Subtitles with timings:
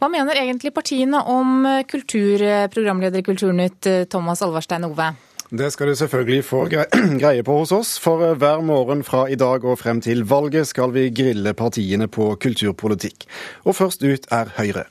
[0.00, 2.40] Hva mener egentlig partiene om kultur,
[2.72, 5.10] programleder i Kulturnytt, Thomas Alvarstein Ove?
[5.50, 6.62] Det skal du selvfølgelig få
[7.20, 10.94] greie på hos oss, for hver morgen fra i dag og frem til valget skal
[10.96, 13.28] vi grille partiene på kulturpolitikk.
[13.68, 14.86] Og først ut er Høyre.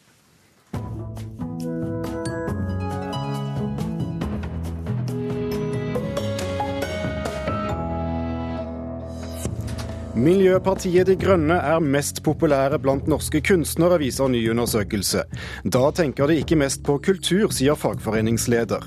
[10.19, 15.21] Miljøpartiet De Grønne er mest populære blant norske kunstnere, viser ny undersøkelse.
[15.63, 18.83] Da tenker de ikke mest på kultur, sier fagforeningsleder.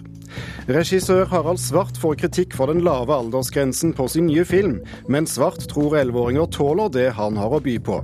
[0.68, 5.64] Regissør Harald Svart får kritikk for den lave aldersgrensen på sin nye film, men Svart
[5.72, 8.02] tror 11-åringer tåler det han har å by på.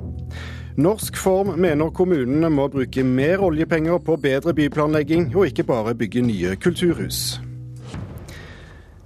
[0.80, 6.24] Norsk Form mener kommunene må bruke mer oljepenger på bedre byplanlegging, og ikke bare bygge
[6.24, 7.40] nye kulturhus.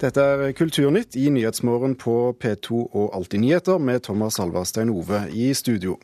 [0.03, 5.53] Dette er Kulturnytt i Nyhetsmorgen på P2 og Alltid nyheter med Thomas Alvarstein Ove i
[5.55, 5.95] studio.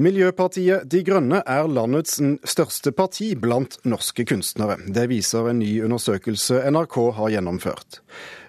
[0.00, 2.16] Miljøpartiet De Grønne er landets
[2.48, 4.78] største parti blant norske kunstnere.
[4.88, 8.00] Det viser en ny undersøkelse NRK har gjennomført.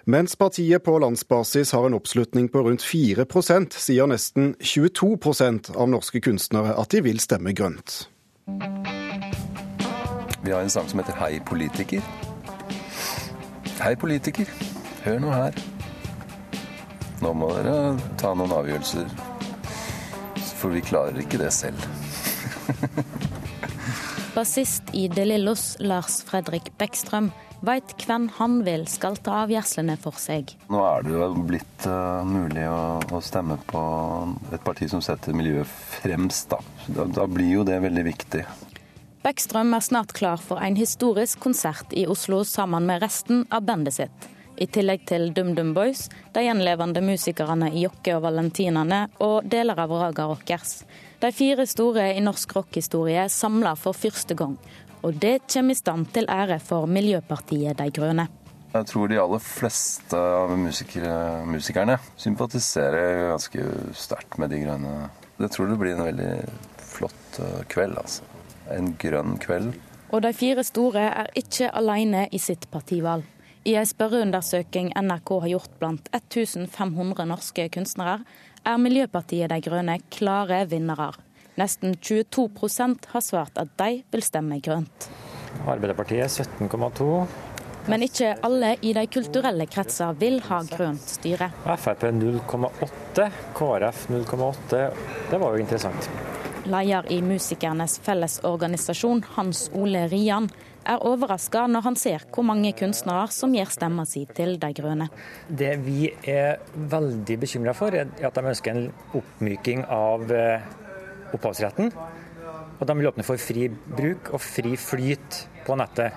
[0.08, 6.24] Mens partiet på landsbasis har en oppslutning på rundt 4% sier nesten 22% av norske
[6.24, 8.06] kunstnere at de vil stemme grønt.
[10.40, 12.00] Vi har en sang som heter Hei politiker.
[13.78, 14.48] Hei, politiker.
[15.04, 15.54] Hør nå her.
[17.22, 19.06] Nå må dere ta noen avgjørelser.
[20.58, 21.84] For vi klarer ikke det selv.
[24.34, 27.30] Bassist i De Lillos, Lars Fredrik Bekkstrøm,
[27.62, 30.56] veit hvem han vil skal ta avgjørelsene for seg.
[30.74, 33.82] Nå er det jo blitt uh, mulig å, å, stemme på
[34.50, 36.58] et parti som setter miljøet fremst, da.
[36.90, 37.06] da.
[37.22, 38.42] Da blir jo det veldig viktig.
[39.18, 43.96] Bekkstrøm er snart klar for en historisk konsert i Oslo sammen med resten av bandet
[43.96, 44.28] sitt.
[44.62, 49.94] I tillegg til DumDum Boys, de gjenlevende musikerne i Jokke og Valentinene og deler av
[49.94, 50.84] Raga Rockers.
[51.18, 54.54] De fire store i norsk rockhistorie samla for første gang.
[55.02, 58.28] Og det kommer i stand til ære for Miljøpartiet De Grønne.
[58.70, 63.66] Jeg tror de aller fleste av musikere, musikerne sympatiserer ganske
[63.98, 64.96] sterkt med De Grønne.
[65.42, 66.34] Jeg tror det blir en veldig
[66.94, 68.37] flott eh, kveld, altså
[68.74, 69.72] en grønn kveld.
[70.08, 73.26] Og de fire store er ikke alene i sitt partivalg.
[73.68, 78.22] I en spørreundersøking NRK har gjort blant 1500 norske kunstnere,
[78.64, 81.10] er Miljøpartiet De Grønne klare vinnere.
[81.58, 85.08] Nesten 22% har svart at de vil stemme grønt.
[85.66, 87.26] Arbeiderpartiet 17,2.
[87.88, 91.50] Men ikke alle i de kulturelle kretser vil ha grønt styre.
[91.64, 94.82] Frp 0,8, KrF 0,8.
[95.30, 96.10] Det var jo interessant.
[96.68, 100.48] Leder i Musikernes Fellesorganisasjon, Hans Ole Rian,
[100.88, 105.08] er overraska når han ser hvor mange kunstnere som gir stemma si til De grønne.
[105.48, 110.64] Det vi er veldig bekymra for, er at de ønsker en oppmyking av eh,
[111.36, 111.92] opphavsretten.
[112.78, 116.14] Og de vil åpne for fri bruk og fri flyt på nettet.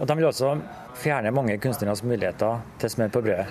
[0.00, 0.56] Og de vil også
[0.98, 3.46] fjerne mange kunstneres muligheter til smør på brødet.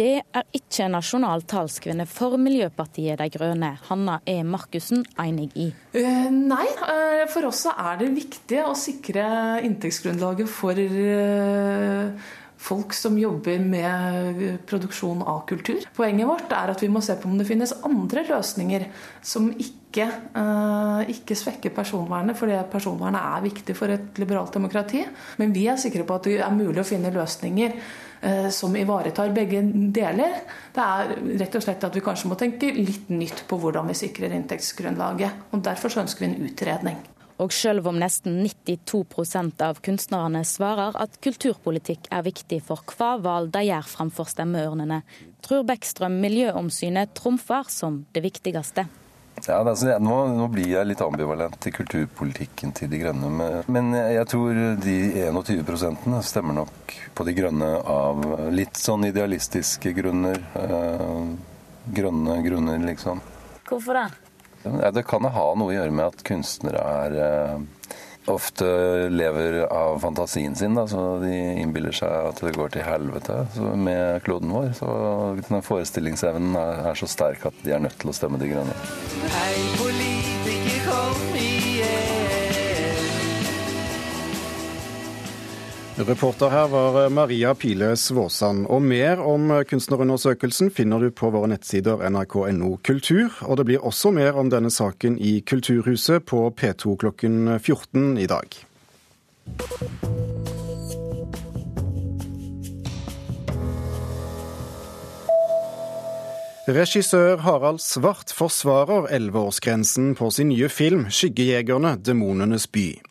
[0.00, 4.38] Det er ikke nasjonal talskvinne for Miljøpartiet De Grønne, Hanna E.
[4.48, 5.66] Markussen, enig i?
[5.92, 9.26] Uh, nei, uh, for oss er det viktig å sikre
[9.68, 12.32] inntektsgrunnlaget for uh,
[12.64, 14.40] folk som jobber med
[14.72, 15.84] produksjon av kultur.
[15.96, 18.88] Poenget vårt er at vi må se på om det finnes andre løsninger
[19.20, 20.08] som ikke,
[21.12, 25.04] ikke svekker personvernet, fordi personvernet er viktig for et liberalt demokrati.
[25.40, 28.09] Men vi er sikre på at det er mulig å finne løsninger Eh,
[28.52, 29.62] som ivaretar begge
[29.96, 30.34] deler.
[30.74, 33.96] Det er rett og slett at vi kanskje må tenke litt nytt på hvordan vi
[33.96, 35.48] sikrer inntektsgrunnlaget.
[35.54, 37.00] og Derfor ønsker vi en utredning.
[37.40, 43.54] Og selv om nesten 92% av kunstnerne svarer at kulturpolitikk er viktig for hva valg
[43.54, 45.00] de gjør framfor stemmeurnene,
[45.40, 48.84] tror Bekkstrøm miljøomsynet trumfer som det viktigste.
[49.46, 53.50] Ja, altså, nå, nå, blir jeg litt ambivalent til kulturpolitikken til De Grønne.
[53.72, 54.96] Men jeg tror de
[55.30, 60.42] 21% stemmer nok på De Grønne av litt sånn idealistiske grunner.
[60.60, 61.32] Øh,
[61.96, 63.22] grønne grunner, liksom.
[63.68, 64.08] Hvorfor det?
[64.62, 67.62] Ja, det kan ha noe å gjøre med at kunstnere er øh,
[68.32, 68.66] ofte
[69.12, 70.74] lever av fantasien sin.
[70.78, 73.42] Da, så De innbiller seg at det går til helvete
[73.76, 74.72] med kloden vår.
[74.78, 74.90] Så
[75.42, 78.76] denne Forestillingsevnen er, er, så sterk at de er nødt til å stemme De grønne.
[79.36, 81.59] Hei, politiker, kom
[86.06, 88.66] Reporter her var Maria Pile Svåsand.
[88.66, 93.34] Og mer om kunstnerundersøkelsen finner du på våre nettsider nrk.no kultur.
[93.44, 98.24] Og det blir også mer om denne saken i Kulturhuset på P2 klokken 14 i
[98.30, 98.56] dag.
[106.70, 113.09] Regissør Harald Svart forsvarer elleveårsgrensen på sin nye film 'Skyggejegerne demonenes by'.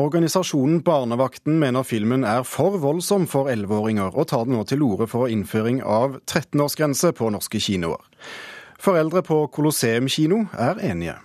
[0.00, 5.30] Organisasjonen Barnevakten mener filmen er for voldsom for elleveåringer, og tar nå til orde for
[5.32, 8.02] innføring av 13-årsgrense på norske kinoer.
[8.82, 11.16] Foreldre på Colosseum kino er enige.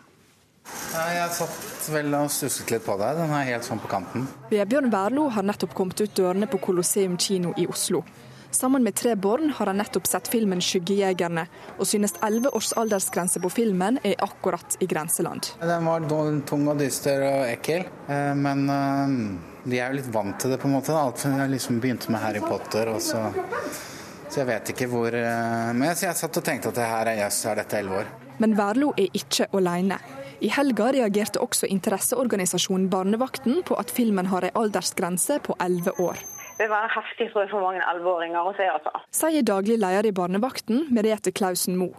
[0.91, 3.17] Jeg satt vel og stusset litt på deg.
[3.19, 4.27] Den er helt sånn på kanten.
[4.51, 8.03] Vebjørn Wærlo har nettopp kommet ut dørene på Colosseum kino i Oslo.
[8.51, 11.45] Sammen med tre barn har han nettopp sett filmen 'Skyggejegerne',
[11.79, 15.53] og synes elleve års aldersgrense på filmen er akkurat i grenseland.
[15.61, 16.03] Den var
[16.45, 19.13] tung og dyster og ekkel, eh, men eh,
[19.63, 20.91] de er jo litt vant til det, på en måte.
[20.91, 23.31] Alt jeg liksom begynte med Harry Potter, og så
[24.31, 27.17] Så jeg vet ikke hvor eh, Men jeg satt og tenkte at det her er
[27.25, 28.11] jøss, er dette elleve år.
[28.39, 29.97] Men Verlo er ikke alene.
[30.41, 36.23] I helga reagerte også interesseorganisasjonen Barnevakten på at filmen har en aldersgrense på elleve år
[36.61, 38.67] vil være heftig tror jeg, for mange alvorlinger å se.
[38.69, 39.03] altså.
[39.21, 41.91] Sier daglig leder i Barnevakten, Merete Klausen Mo.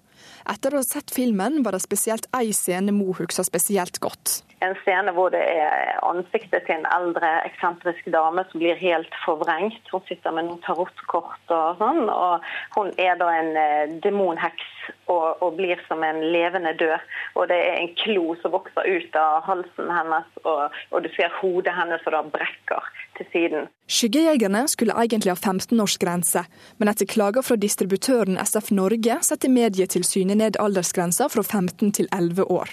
[0.48, 4.40] Etter å ha sett filmen, var det spesielt ei scene Mo husker spesielt godt.
[4.62, 9.82] En scene hvor det er ansiktet til en eldre, eksentrisk dame som blir helt forvrengt.
[9.90, 12.06] Hun sitter med noen tarotkort og sånn.
[12.12, 14.68] og Hun er da en eh, demonheks
[15.10, 17.10] og, og, blir som en levende død.
[17.38, 21.32] Og det er en klo som vokser ut av halsen hennes, og, og du ser
[21.40, 23.68] hodet hennes som da brekker til siden.
[23.92, 26.44] Skyggejegerne skulle egentlig ha 15-årsgrense,
[26.78, 32.48] men etter klager fra distributøren SF Norge setter Medietilsynet ned aldersgrensa fra 15 til 11
[32.48, 32.72] år.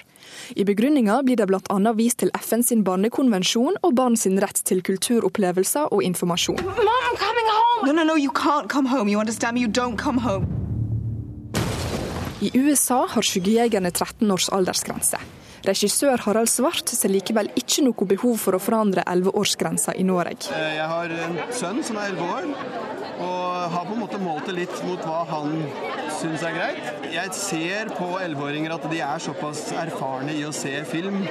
[0.55, 1.93] I begrunninga blir det bl.a.
[1.97, 6.59] vist til FN sin barnekonvensjon og barn sin rett til kulturopplevelser og informasjon.
[6.63, 6.75] Mom,
[7.85, 8.15] no, no, no,
[12.39, 15.19] I USA har skyggejegerne 13 års aldersgrense.
[15.67, 20.51] Regissør Harald Svart ser likevel ikke noe behov for å forandre 11-årsgrensa i Norge.
[20.55, 22.49] Eh, jeg har en sønn som er 11 år,
[23.19, 25.55] og har på en måte målt det litt mot hva han
[26.19, 26.93] syns er greit.
[27.11, 31.23] Jeg ser på 11-åringer at de er såpass erfarne i å se film.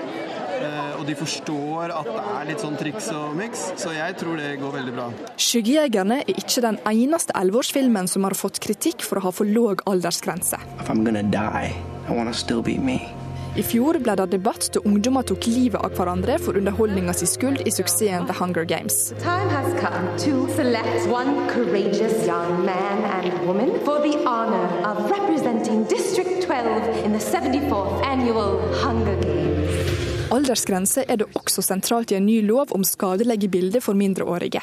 [0.59, 4.41] Eh, og de forstår at det er litt sånn triks og miks, så jeg tror
[4.41, 5.07] det går veldig bra.
[5.37, 9.85] 'Skyggejegerne' er ikke den eneste 11-årsfilmen som har fått kritikk for å ha for låg
[9.87, 10.59] aldersgrense.
[10.81, 11.73] If I'm die,
[12.09, 13.18] I wanna still be me.
[13.57, 17.63] I fjor ble det debatt da ungdommer tok livet av hverandre for underholdninga si skyld
[17.67, 19.13] i suksessen The Hunger Games.
[19.23, 25.11] Time has come to select one courageous young man and woman for the honor of
[25.11, 29.95] representing District 12 in the 74th annual Hunger Games.
[30.31, 34.61] Aldersgrense er det også sentralt i en ny lov om skadelegge bilder for mindreårige.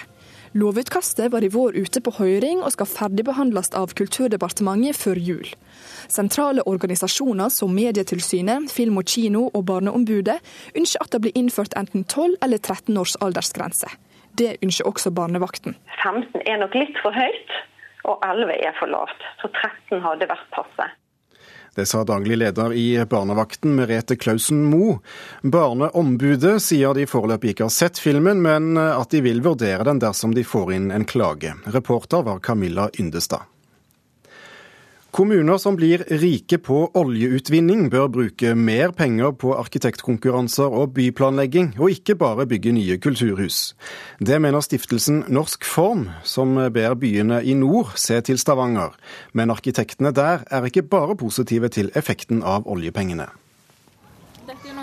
[0.55, 5.49] Lovutkastet var i vår ute på høring og skal ferdigbehandles av Kulturdepartementet før jul.
[6.07, 10.37] Sentrale organisasjoner som Medietilsynet, Film og Kino og Barneombudet
[10.71, 13.91] ønsker at det blir innført enten 12 eller 13 års aldersgrense.
[14.39, 15.75] Det ønsker også Barnevakten.
[15.99, 17.59] 15 er nok litt for høyt,
[18.07, 19.27] og 11 er for lavt.
[19.43, 20.87] Så 13 hadde vært passe.
[21.75, 24.99] Det sa daglig leder i Barnevakten, Merete Klausen Mo.
[25.41, 30.35] Barneombudet sier de foreløpig ikke har sett filmen, men at de vil vurdere den dersom
[30.35, 31.51] de får inn en klage.
[31.75, 33.43] Reporter var Camilla Yndestad.
[35.15, 41.93] Kommuner som blir rike på oljeutvinning, bør bruke mer penger på arkitektkonkurranser og byplanlegging, og
[41.93, 43.77] ikke bare bygge nye kulturhus.
[44.19, 48.91] Det mener stiftelsen Norsk Form, som ber byene i nord se til Stavanger.
[49.31, 53.31] Men arkitektene der er ikke bare positive til effekten av oljepengene.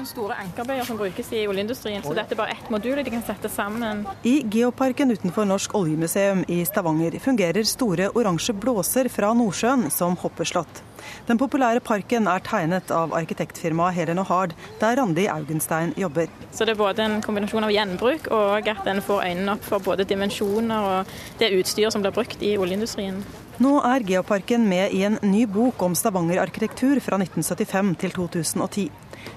[0.03, 3.21] Noen store ankerbøyer som brukes i oljeindustrien, så dette er bare ett modul de kan
[3.23, 4.01] sette sammen.
[4.27, 10.81] I Geoparken utenfor Norsk oljemuseum i Stavanger fungerer store oransje blåser fra Nordsjøen som hoppeslott.
[11.29, 16.27] Den populære parken er tegnet av arkitektfirmaet Helen og Hard, der Randi Augenstein jobber.
[16.51, 19.79] Så Det er både en kombinasjon av gjenbruk og at en får øynene opp for
[19.79, 23.23] både dimensjoner og det utstyret som blir brukt i oljeindustrien.
[23.63, 28.91] Nå er Geoparken med i en ny bok om Stavanger-arkitektur fra 1975 til 2010.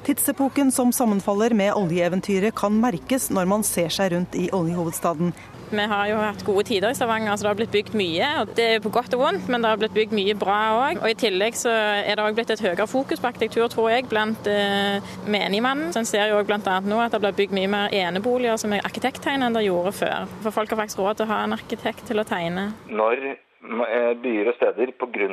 [0.06, 5.34] Tidsepoken som sammenfaller med oljeeventyret kan merkes når man ser seg rundt i oljehovedstaden.
[5.70, 8.28] Vi har jo hatt gode tider i Stavanger, så det har blitt bygd mye.
[8.42, 11.02] og Det er på godt og vondt, men det har blitt bygd mye bra òg.
[11.02, 14.06] Og I tillegg så er det òg blitt et høyere fokus på arkitektur, tror jeg,
[14.12, 15.90] blant eh, menigmannen.
[15.94, 16.60] Så En ser jo bl.a.
[16.86, 20.30] nå at det blir bygd mye mer eneboliger som er arkitekttegnet enn det gjorde før.
[20.46, 22.70] For folk har faktisk råd til å ha en arkitekt til å tegne.
[22.86, 23.26] Når
[23.66, 25.28] Eh, byer og steder pga.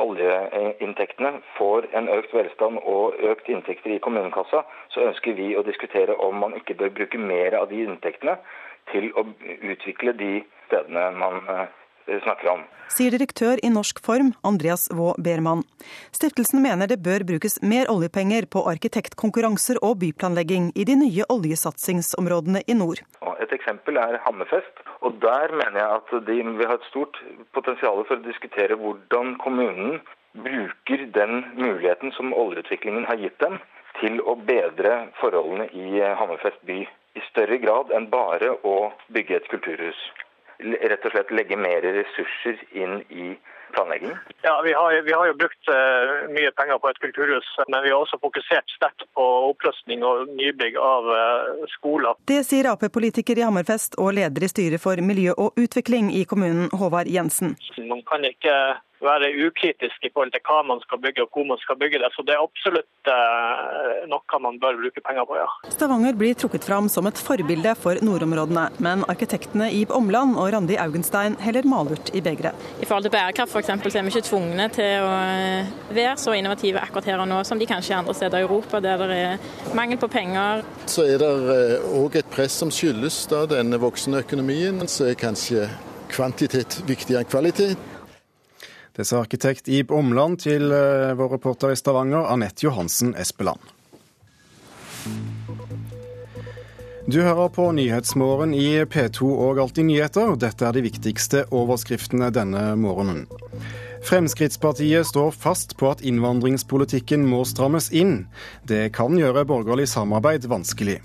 [0.00, 6.16] oljeinntektene får en økt velstand og økt inntekter i kommunekassa, så ønsker vi å diskutere
[6.16, 8.38] om man ikke bør bruke mer av de inntektene
[8.92, 9.26] til å
[9.72, 10.30] utvikle de
[10.68, 11.66] stedene man eh,
[12.24, 12.64] snakker om.
[12.92, 15.64] Sier direktør i Norsk Form, Andreas Vaa Berman.
[16.14, 22.62] Stiftelsen mener det bør brukes mer oljepenger på arkitektkonkurranser og byplanlegging i de nye oljesatsingsområdene
[22.66, 23.02] i nord.
[23.42, 24.84] Et eksempel er Hammerfest.
[25.02, 27.18] Og Der mener jeg at de vil ha et stort
[27.54, 30.00] potensial for å diskutere hvordan kommunen
[30.36, 33.58] bruker den muligheten som oljeutviklingen har gitt dem,
[34.00, 36.84] til å bedre forholdene i Hammerfest by.
[37.16, 38.76] I større grad enn bare å
[39.14, 40.00] bygge et kulturhus.
[40.58, 43.34] Rett og slett legge mer ressurser inn i
[43.74, 44.14] planlegging?
[44.42, 47.92] Ja, vi har, vi har jo brukt uh, mye penger på et kulturhus, men vi
[47.92, 52.18] har også fokusert sterkt på opprustning og nybygg av uh, skoler.
[52.30, 56.70] Det sier Ap-politiker i Hammerfest og leder i styret for miljø og utvikling i kommunen,
[56.72, 57.56] Håvard Jensen.
[57.90, 58.56] Man kan ikke
[59.04, 62.10] være ukritisk i forhold til hva man skal bygge og hvor man skal bygge det.
[62.14, 65.46] Så det er absolutt eh, noe man bør bruke penger på, ja.
[65.72, 70.78] Stavanger blir trukket fram som et forbilde for nordområdene, men arkitektene Ib Omland og Randi
[70.80, 72.56] Augenstein heller malurt i begeret.
[72.80, 73.92] I forhold til bærekraft f.eks.
[73.92, 77.40] så er vi ikke tvungne til å eh, være så innovative akkurat her og nå
[77.48, 80.64] som de kanskje er andre steder i Europa, der det er mangel på penger.
[80.90, 81.30] Så er det
[81.88, 85.68] òg eh, et press som skyldes da denne voksende økonomien, så er kanskje
[86.12, 87.92] kvantitet viktigere enn kvalitet.
[88.96, 93.60] Det sa arkitekt Ib Omland til eh, vår reporter i Stavanger, Anette Johansen Espeland.
[97.06, 100.32] Du hører på Nyhetsmorgen i P2 og Alltid nyheter.
[100.42, 103.28] Dette er de viktigste overskriftene denne morgenen.
[104.02, 108.24] Fremskrittspartiet står fast på at innvandringspolitikken må strammes inn.
[108.66, 110.98] Det kan gjøre borgerlig samarbeid vanskelig.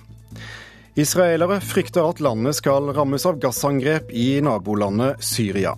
[0.98, 5.78] Israelere frykter at landet skal rammes av gassangrep i nabolandet Syria.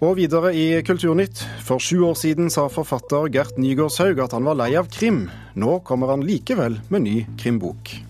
[0.00, 1.44] Og videre i Kulturnytt.
[1.68, 5.26] For sju år siden sa forfatter Gert Nygaardshaug at han var lei av krim.
[5.52, 8.07] Nå kommer han likevel med ny krimbok.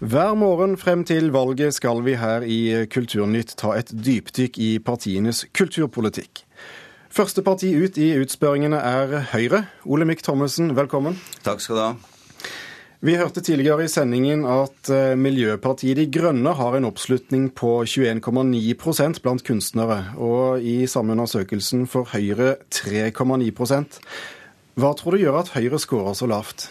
[0.00, 5.42] Hver morgen frem til valget skal vi her i Kulturnytt ta et dypdykk i partienes
[5.52, 6.40] kulturpolitikk.
[7.12, 9.66] Første parti ut i utspørringene er Høyre.
[9.84, 11.20] Olemic Thommessen, velkommen.
[11.44, 11.90] Takk skal du ha.
[13.04, 19.20] Vi hørte tidligere i sendingen at eh, Miljøpartiet De Grønne har en oppslutning på 21,9%
[19.20, 24.00] blant kunstnere, og i samme undersøkelsen får Høyre 3,9%
[24.80, 26.70] Hva tror du gjør at Høyre skårer så lavt?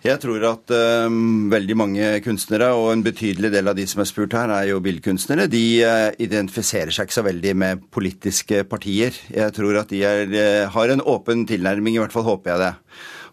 [0.00, 4.08] Jeg tror at um, veldig mange kunstnere, og en betydelig del av de som er
[4.08, 9.12] spurt her, er jo billedkunstnere, de uh, identifiserer seg ikke så veldig med politiske partier.
[9.28, 12.62] Jeg tror at de er, uh, har en åpen tilnærming, i hvert fall håper jeg
[12.62, 12.70] det.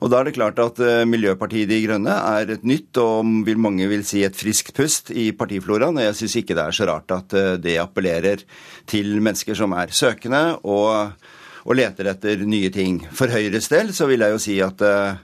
[0.03, 3.63] Og da er det klart at uh, Miljøpartiet De Grønne er et nytt og vil
[3.63, 5.97] mange vil si et friskt pust i partifloraen.
[5.97, 8.43] Og jeg syns ikke det er så rart at uh, det appellerer
[8.91, 11.15] til mennesker som er søkende og,
[11.63, 13.05] og, leter etter nye ting.
[13.07, 15.15] For Høyres del så vil jeg jo si at uh,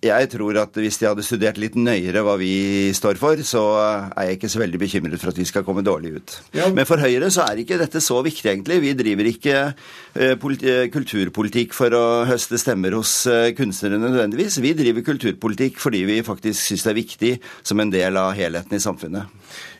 [0.00, 3.62] jeg tror at hvis de hadde studert litt nøyere hva vi står for, så
[4.08, 6.36] er jeg ikke så veldig bekymret for at vi skal komme dårlig ut.
[6.56, 6.70] Ja.
[6.72, 8.80] Men for Høyre så er ikke dette så viktig, egentlig.
[8.80, 14.56] Vi driver ikke uh, kulturpolitikk for å høste stemmer hos uh, kunstnere nødvendigvis.
[14.64, 18.80] Vi driver kulturpolitikk fordi vi faktisk syns det er viktig som en del av helheten
[18.80, 19.28] i samfunnet.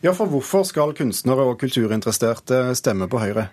[0.04, 3.48] Ja, for hvorfor skal kunstnere og kulturinteresserte stemme på Høyre?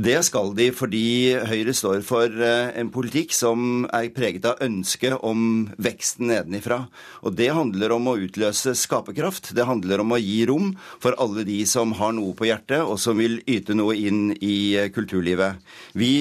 [0.00, 5.18] Det skal de fordi Høyre står for eh, en politikk som er preget av ønsket
[5.26, 6.86] om veksten nedenifra.
[7.26, 9.50] Og det handler om å utløse skaperkraft.
[9.56, 10.70] Det handler om å gi rom
[11.02, 14.78] for alle de som har noe på hjertet, og som vil yte noe inn i
[14.78, 15.60] eh, kulturlivet.
[15.92, 16.14] Vi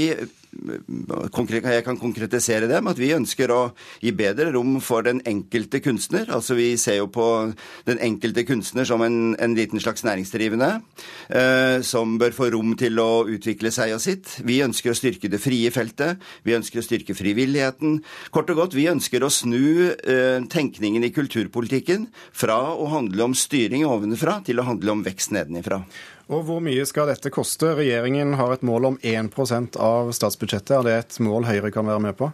[0.50, 3.60] jeg kan konkretisere det med at vi ønsker å
[4.01, 6.25] gi bedre rom for den enkelte kunstner.
[6.34, 7.53] Altså Vi ser jo på
[7.86, 10.82] den enkelte kunstner som en, en liten slags næringsdrivende,
[11.29, 14.39] eh, som bør få rom til å utvikle seg og sitt.
[14.44, 16.20] Vi ønsker å styrke det frie feltet.
[16.44, 18.01] Vi ønsker å styrke frivilligheten.
[18.34, 23.38] Kort og godt, vi ønsker å snu eh, tenkningen i kulturpolitikken fra å handle om
[23.38, 25.84] styring ovenfra til å handle om vekst nedenifra.
[26.30, 27.72] Og Hvor mye skal dette koste?
[27.80, 30.76] Regjeringen har et mål om 1% av statsbudsjettet.
[30.78, 32.30] Er det et mål Høyre kan være med på?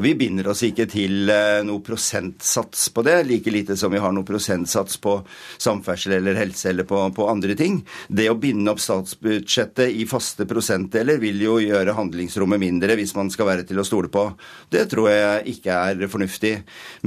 [0.00, 4.12] Vi binder oss ikke til eh, noe prosentsats på det, like lite som vi har
[4.14, 5.18] noe prosentsats på
[5.60, 7.82] samferdsel eller helse eller på, på, andre ting.
[8.08, 13.30] Det å binde opp statsbudsjettet i faste prosentdeler vil jo gjøre handlingsrommet mindre hvis man
[13.32, 14.24] skal være til å stole på.
[14.72, 16.54] Det tror jeg ikke er fornuftig.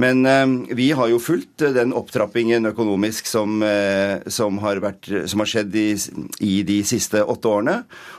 [0.02, 0.46] Men eh,
[0.78, 5.74] vi har jo fulgt den opptrappingen økonomisk som, eh, som, har, vært, som har, skjedd
[5.78, 5.88] i,
[6.44, 7.76] i, de siste åtte årene,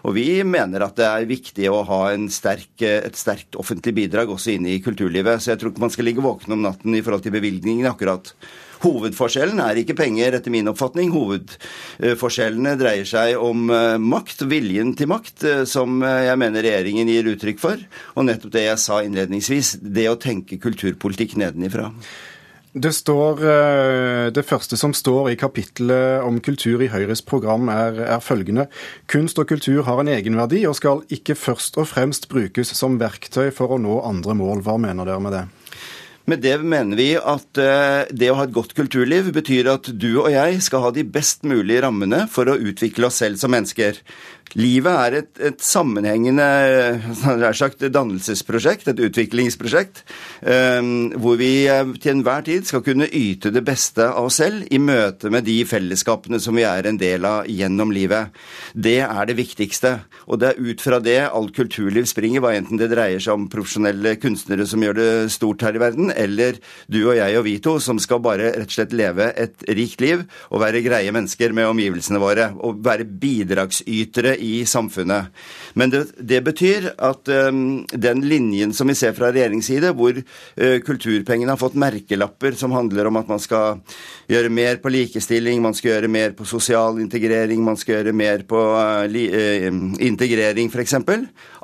[0.07, 2.01] og vi mener at det er viktig å ha
[2.31, 5.41] sterk, et sterkt offentlig bidrag også inne i kulturlivet.
[5.41, 8.33] Så jeg tror ikke man skal ligge våken om natten i forhold til bevilgningene akkurat.
[8.83, 11.09] Hovedforskjellen er ikke penger, etter min oppfatning.
[11.15, 17.09] Hovedforskjellene dreier seg om eh, makt, viljen til makt, eh, som eh, jeg mener regjeringen
[17.09, 17.81] gir uttrykk for.
[18.15, 21.89] Og nettopp det jeg sa innledningsvis, det å tenke kulturpolitikk nedenifra.
[22.73, 23.39] Det, står,
[24.35, 28.67] det første som står i kapittelet om kultur i Høyres program, er, er, følgende.
[29.09, 33.49] Kunst og kultur har en egenverdi og skal ikke først og fremst brukes som verktøy
[33.55, 34.61] for å nå andre mål.
[34.67, 35.45] Hva mener dere med det?
[36.27, 40.09] Med det mener vi at eh, det å ha et godt kulturliv betyr at du
[40.17, 44.01] og jeg skal ha de best mulige rammene for å utvikle oss selv som mennesker.
[44.55, 46.45] Livet er et, et sammenhengende
[47.57, 50.03] sagt, dannelsesprosjekt, et utviklingsprosjekt,
[50.47, 50.79] eh,
[51.19, 54.79] hvor vi eh, til enhver tid skal kunne yte det beste av oss selv i
[54.79, 58.31] møte med de fellesskapene som vi er en del av gjennom livet.
[58.73, 59.93] Det er det viktigste.
[60.27, 63.47] Og det er ut fra det alt kulturliv springer, hva enten det dreier seg om
[63.51, 67.57] profesjonelle kunstnere som gjør det stort her i verden, eller du og jeg og vi
[67.63, 71.55] to som skal bare rett og slett leve et rikt liv og være greie mennesker
[71.55, 72.51] med omgivelsene våre.
[72.63, 75.33] Og være bidragsytere i samfunnet.
[75.77, 80.77] Men det, det betyr at um, den linjen som vi ser fra regjeringsside, hvor uh,
[80.85, 83.81] kulturpengene har fått merkelapper som handler om at man skal
[84.31, 88.45] gjøre mer på likestilling, man skal gjøre mer på sosial integrering, man skal gjøre mer
[88.49, 89.69] på uh, li, uh,
[90.07, 90.97] integrering f.eks.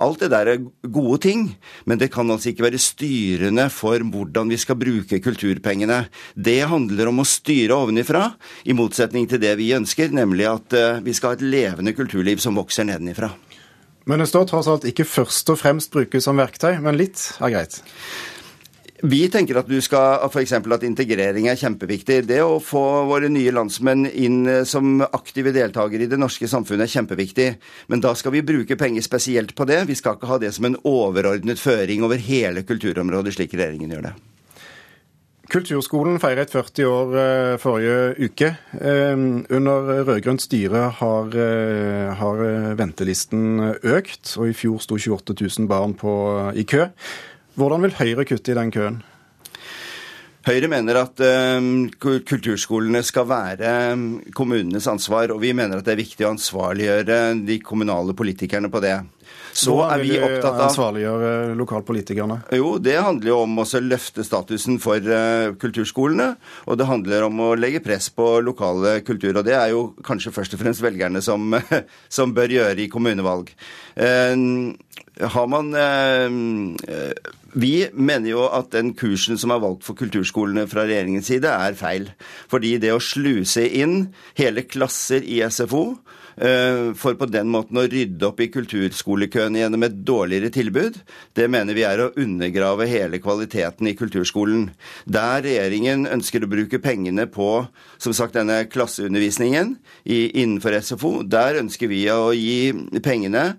[0.03, 0.63] Alt det der er
[0.94, 1.48] gode ting,
[1.89, 6.03] men det kan altså ikke være styrende for hvordan vi skal bruke kulturpengene.
[6.36, 8.25] Det handler om å styre ovenifra,
[8.68, 12.58] i motsetning til det vi ønsker, nemlig at vi skal ha et levende kulturliv som
[12.58, 13.32] vokser nedenifra.
[14.05, 17.53] Men det står tross alt ikke først og fremst brukes som verktøy, men litt er
[17.53, 17.79] greit?
[19.03, 20.53] Vi tenker at du skal, f.eks.
[20.55, 22.22] at integrering er kjempeviktig.
[22.24, 26.88] Det å få våre nye landsmenn inn eh, som aktive deltakere i det norske samfunnet
[26.88, 27.50] er kjempeviktig.
[27.91, 29.82] Men da skal vi bruke penger spesielt på det.
[29.91, 34.08] Vi skal ikke ha det som en overordnet føring over hele kulturområdet, slik regjeringen gjør
[34.08, 34.15] det.
[35.53, 38.48] Kulturskolen feiret 40 år eh, forrige uke.
[38.74, 39.12] Eh,
[39.53, 42.41] under rød-grønt styre har, eh, har,
[42.79, 46.13] ventelisten økt, og i fjor sto 28 000 barn på,
[46.57, 46.88] i kø.
[47.53, 49.03] Hvordan vil Høyre kutte i den køen?
[50.43, 51.22] Høyre mener at
[52.01, 53.69] kulturskolene skal være
[54.36, 58.81] kommunenes ansvar, og vi mener at det er viktig å ansvarliggjøre de kommunale politikerne på
[58.83, 58.98] det.
[59.53, 62.39] Så er vi opptatt av ansvarliggjøre lokalpolitikerne?
[62.57, 66.33] Jo, det handler jo om å løfte statusen for uh, kulturskolene.
[66.65, 69.38] Og det handler om å legge press på lokale kultur.
[69.38, 71.53] Og det er jo kanskje først og fremst velgerne som,
[72.17, 73.53] som bør gjøre i kommunevalg.
[73.93, 74.74] Uh,
[75.22, 77.22] har man uh,
[77.53, 81.77] vi mener jo at den kursen som er valgt for kulturskolene fra regjeringens side, er
[81.77, 82.10] feil.
[82.50, 84.07] Fordi det å sluse inn
[84.39, 89.85] hele klasser i SFO Eh, for på den måten å rydde opp i kulturskolekøene gjennom
[89.85, 90.98] et dårligere tilbud,
[91.37, 94.69] det mener vi er å undergrave hele kvaliteten i kulturskolen.
[95.05, 97.51] Der regjeringen ønsker å bruke pengene på
[98.01, 99.75] som sagt, denne klasseundervisningen
[100.09, 103.53] innenfor SFO, der ønsker vi å gi pengene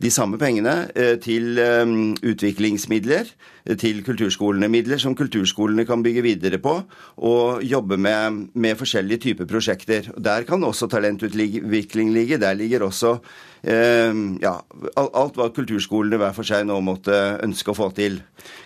[0.00, 1.84] de samme pengene eh, til eh,
[2.24, 3.28] utviklingsmidler,
[3.66, 4.70] eh, til kulturskolene.
[4.72, 6.78] Midler som kulturskolene kan bygge videre på
[7.26, 10.10] og jobbe med, med forskjellige typer prosjekter.
[10.16, 12.40] Der kan også talentutvikling ligge.
[12.40, 13.18] Der ligger også
[13.60, 14.54] ja,
[14.96, 17.12] alt hva kulturskolene hver for seg nå måtte
[17.44, 18.14] ønske å få til.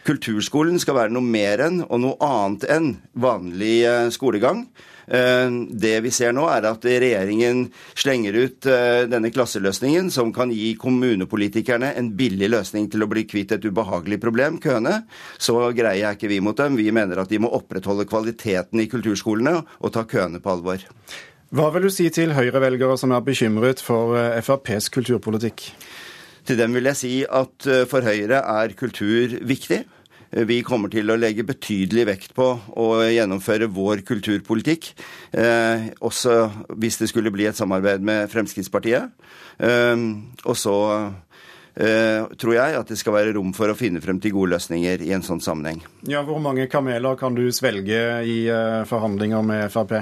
[0.07, 3.81] Kulturskolen skal være noe mer enn og noe annet enn vanlig
[4.15, 4.69] skolegang.
[5.07, 7.67] Eh, det vi ser nå, er at regjeringen
[7.99, 13.27] slenger ut eh, denne klasseløsningen, som kan gi kommunepolitikerne en billig løsning til å bli
[13.29, 15.03] kvitt et ubehagelig problem, køene.
[15.39, 16.79] Så greier jeg ikke vi mot dem.
[16.81, 20.85] Vi mener at de må opprettholde kvaliteten i kulturskolene og ta køene på alvor.
[21.55, 25.69] Hva vil du si til Høyre-velgere som er bekymret for eh, FrPs kulturpolitikk?
[26.45, 29.79] Til dem vil jeg si at for Høyre er kultur viktig.
[30.35, 34.89] Vi kommer til å legge betydelig vekt på å gjennomføre vår kulturpolitikk,
[35.31, 36.39] eh, også
[36.75, 39.13] hvis det skulle bli et samarbeid med Fremskrittspartiet.
[39.63, 40.03] Eh,
[40.43, 40.75] og så
[41.79, 45.05] eh, tror jeg at det skal være rom for å finne frem til gode løsninger
[45.07, 45.85] i en sånn sammenheng.
[46.11, 50.01] Ja, Hvor mange kameler kan du svelge i eh, forhandlinger med Frp?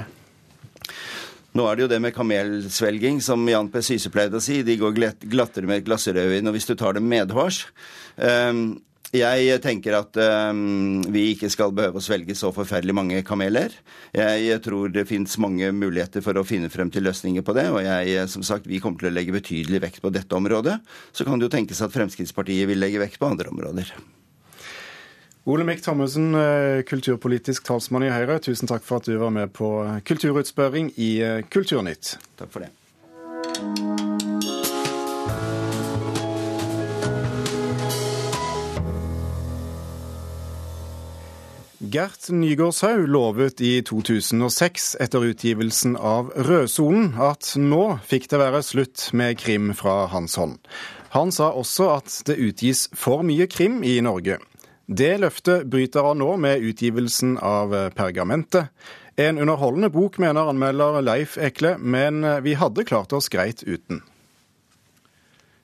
[1.53, 3.83] Nå er det jo det med kamelsvelging, som Jan P.
[3.85, 4.63] Syse pleide å si.
[4.65, 4.95] De går
[5.29, 7.67] glattere med et glass rødvin, og hvis du tar det medhårs.
[8.17, 8.79] Um,
[9.13, 10.17] jeg tenker at
[10.49, 13.75] um, vi ikke skal behøve å svelge så forferdelig mange kameler.
[14.17, 17.67] Jeg tror det fins mange muligheter for å finne frem til løsninger på det.
[17.69, 20.79] Og jeg, som sagt, vi kommer til å legge betydelig vekt på dette området.
[21.13, 23.93] Så kan det jo tenkes at Fremskrittspartiet vil legge vekt på andre områder.
[25.45, 29.67] Olemic Thommessen, eh, kulturpolitisk talsmann i Høyre, tusen takk for at du var med på
[30.07, 32.15] Kulturutspørring i eh, Kulturnytt.
[32.39, 32.71] Takk for det.
[41.93, 49.03] Gert Nygaardshaug lovet i 2006, etter utgivelsen av Rødsonen, at nå fikk det være slutt
[49.13, 50.55] med krim fra hans hånd.
[51.13, 54.39] Han sa også at det utgis for mye krim i Norge.
[54.89, 58.73] Det løftet bryter han nå med utgivelsen av Pergamentet.
[59.13, 64.01] En underholdende bok, mener anmelder Leif Ekle, men vi hadde klart oss greit uten.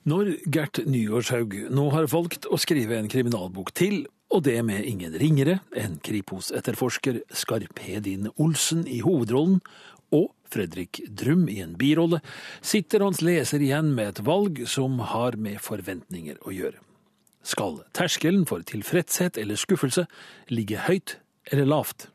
[0.06, 5.15] Når Gert Nygaardshaug nå har valgt å skrive en kriminalbok til, og det med ingen
[5.20, 9.60] ringere enn Kripos-etterforsker Skarphedin Olsen i hovedrollen,
[10.13, 12.22] og Fredrik Drum i en birolle,
[12.65, 16.82] sitter hans leser igjen med et valg som har med forventninger å gjøre.
[17.46, 20.06] Skal terskelen for tilfredshet eller skuffelse
[20.52, 21.18] ligge høyt
[21.50, 22.10] eller lavt?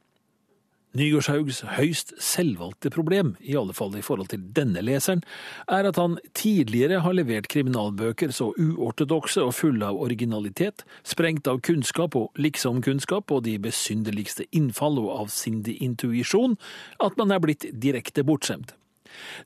[0.94, 5.24] Nygårdshaugs høyst selvvalgte problem, i alle fall i forhold til denne leseren,
[5.66, 11.59] er at han tidligere har levert kriminalbøker så uortodokse og fulle av originalitet, sprengt av
[11.66, 16.54] kunnskap og liksom-kunnskap og de besynderligste innfall og avsindig intuisjon,
[17.02, 18.76] at man er blitt direkte bortskjemt.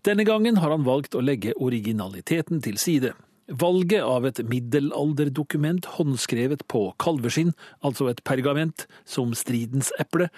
[0.05, 3.15] Denne gangen har han valgt å legge originaliteten til side.
[3.49, 10.29] Valget av et middelalderdokument håndskrevet på kalveskinn, altså et pergament, som stridens eple,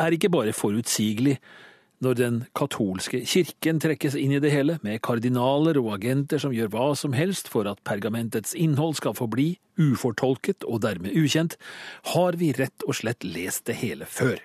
[0.00, 1.36] er ikke bare forutsigelig
[2.04, 6.72] når den katolske kirken trekkes inn i det hele, med kardinaler og agenter som gjør
[6.72, 11.58] hva som helst for at pergamentets innhold skal forbli ufortolket og dermed ukjent,
[12.14, 14.40] har vi rett og slett lest det hele før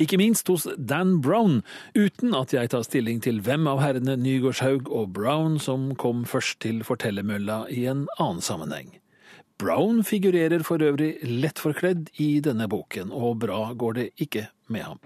[0.00, 1.60] ikke minst hos Dan Brown,
[1.94, 6.62] uten at jeg tar stilling til hvem av herrene Nygårdshaug og Brown som kom først
[6.64, 8.96] til fortellermølla i en annen sammenheng.
[9.60, 15.00] Brown figurerer for øvrig lettforkledd i denne boken, og bra går det ikke med ham.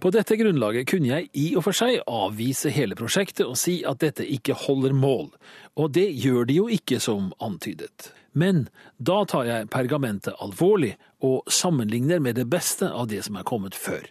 [0.00, 4.00] På dette grunnlaget kunne jeg i og for seg avvise hele prosjektet og si at
[4.00, 5.28] dette ikke holder mål,
[5.76, 8.08] og det gjør de jo ikke som antydet.
[8.32, 13.46] Men da tar jeg pergamentet alvorlig og sammenligner med det beste av det som er
[13.48, 14.04] kommet før.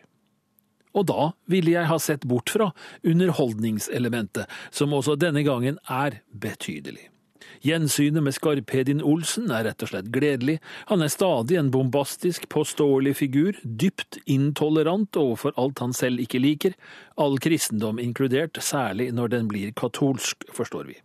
[0.98, 2.72] Og da ville jeg ha sett bort fra
[3.06, 7.10] underholdningselementet, som også denne gangen er betydelig.
[7.66, 13.18] Gjensynet med Skarphedin Olsen er rett og slett gledelig, han er stadig en bombastisk, påståelig
[13.20, 16.78] figur, dypt intolerant overfor alt han selv ikke liker,
[17.20, 21.00] all kristendom inkludert, særlig når den blir katolsk, forstår vi.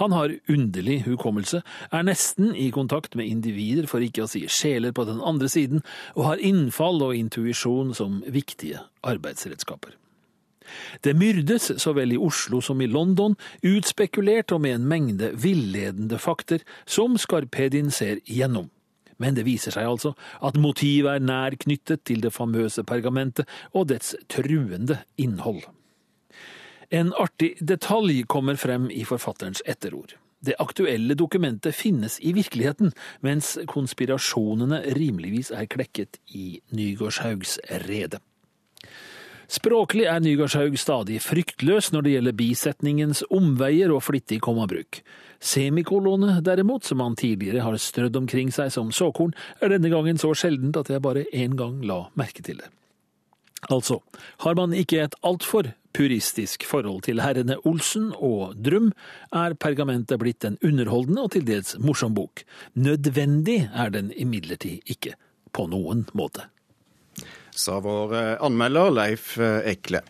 [0.00, 4.94] Han har underlig hukommelse, er nesten i kontakt med individer, for ikke å si sjeler
[4.96, 5.84] på den andre siden,
[6.16, 9.96] og har innfall og intuisjon som viktige arbeidsredskaper.
[11.02, 16.20] Det myrdes så vel i Oslo som i London, utspekulert og med en mengde villedende
[16.22, 18.70] fakter som Skarpedin ser gjennom.
[19.20, 23.90] Men det viser seg altså at motivet er nær knyttet til det famøse pergamentet og
[23.92, 25.60] dets truende innhold.
[26.90, 30.16] En artig detalj kommer frem i forfatterens etterord.
[30.40, 38.18] Det aktuelle dokumentet finnes i virkeligheten, mens konspirasjonene rimeligvis er klekket i Nygårdshaugs rede.
[39.50, 45.00] Språklig er Nygårdshaug stadig fryktløs når det gjelder bisetningens omveier og flittig kommabruk.
[45.42, 50.30] Semikolonet derimot, som han tidligere har strødd omkring seg som såkorn, er denne gangen så
[50.38, 52.70] sjeldent at jeg bare én gang la merke til det.
[53.68, 54.00] Altså,
[54.46, 58.92] har man ikke et altfor puristisk forhold til herrene Olsen og Drum,
[59.34, 62.44] er pergamentet blitt en underholdende og til dels morsom bok.
[62.78, 65.16] Nødvendig er den imidlertid ikke,
[65.52, 66.46] på noen måte.
[67.50, 70.04] Sa vår eh, anmelder Leif eh, Ekle.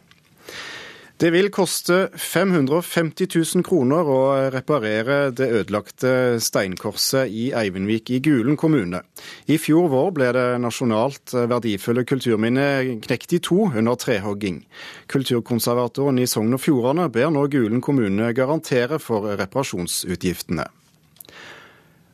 [1.21, 4.21] Det vil koste 550 000 kroner å
[4.55, 9.03] reparere det ødelagte steinkorset i Eivindvik i Gulen kommune.
[9.45, 14.63] I fjor vår ble det nasjonalt verdifulle kulturminnet knekt i to under trehogging.
[15.13, 20.71] Kulturkonservatoren i Sogn og Fjordane ber nå Gulen kommune garantere for reparasjonsutgiftene.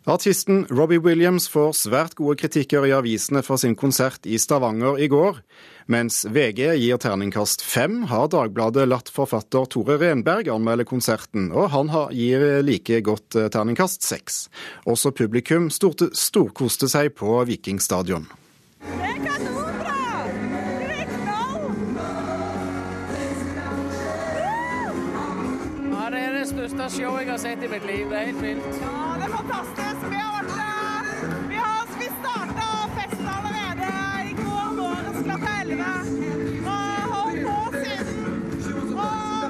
[0.06, 5.08] Artisten Robbie Williams får svært gode kritikker i avisene for sin konsert i Stavanger i
[5.10, 5.40] går.
[5.90, 11.90] Mens VG gir terningkast fem, har Dagbladet latt forfatter Tore Renberg anmelde konserten, og han
[12.14, 14.44] gir like godt eh, terningkast seks.
[14.86, 18.30] Også publikum storkoste seg på Vikingstadion.
[18.86, 19.55] Det er
[26.66, 28.08] største showet jeg har sett i mitt liv.
[28.10, 28.78] Det er helt vilt.
[28.80, 30.06] Ja, det er fantastisk.
[30.10, 30.50] Vi har vært
[31.50, 33.90] Vi har vi starta festen allerede
[34.26, 35.86] i går morges klokka 11.
[36.66, 38.16] Og holdt på siden.
[38.96, 39.46] Og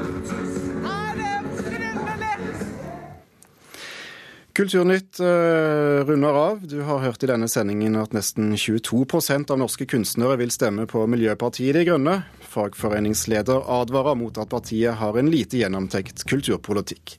[0.93, 2.53] er det forunderlig.
[4.57, 6.65] Kulturnytt uh, runder av.
[6.69, 11.09] Du har hørt i denne sendingen at nesten 22% av norske kunstnere vil stemme på
[11.09, 12.21] Miljøpartiet De Grønne.
[12.57, 17.19] Fagforeningsleder advarer mot at partiet har en lite gjennomtenkt kulturpolitikk.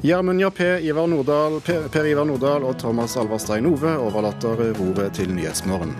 [0.00, 5.92] Gjermund Jappé, Ivar Nordahl, Per Ivar Nordahl og Thomas Alvarstein Ove overlater roret til Nyhetsmorgen.